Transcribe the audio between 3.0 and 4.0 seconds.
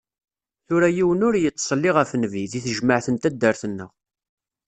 n taddart-nneɣ.